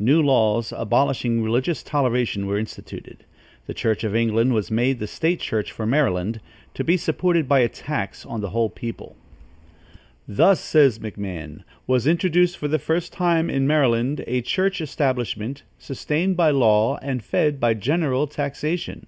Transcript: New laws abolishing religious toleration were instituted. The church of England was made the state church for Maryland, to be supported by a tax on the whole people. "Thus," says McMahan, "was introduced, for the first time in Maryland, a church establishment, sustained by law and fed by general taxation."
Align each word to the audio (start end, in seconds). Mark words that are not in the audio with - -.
New 0.00 0.20
laws 0.20 0.72
abolishing 0.76 1.40
religious 1.40 1.84
toleration 1.84 2.48
were 2.48 2.58
instituted. 2.58 3.24
The 3.66 3.74
church 3.74 4.02
of 4.02 4.12
England 4.12 4.52
was 4.52 4.72
made 4.72 4.98
the 4.98 5.06
state 5.06 5.38
church 5.38 5.70
for 5.70 5.86
Maryland, 5.86 6.40
to 6.74 6.82
be 6.82 6.96
supported 6.96 7.46
by 7.48 7.60
a 7.60 7.68
tax 7.68 8.26
on 8.26 8.40
the 8.40 8.48
whole 8.50 8.70
people. 8.70 9.14
"Thus," 10.26 10.58
says 10.58 10.98
McMahan, 10.98 11.62
"was 11.86 12.08
introduced, 12.08 12.58
for 12.58 12.66
the 12.66 12.80
first 12.80 13.12
time 13.12 13.48
in 13.48 13.68
Maryland, 13.68 14.24
a 14.26 14.40
church 14.42 14.80
establishment, 14.80 15.62
sustained 15.78 16.36
by 16.36 16.50
law 16.50 16.98
and 17.00 17.22
fed 17.22 17.60
by 17.60 17.74
general 17.74 18.26
taxation." 18.26 19.06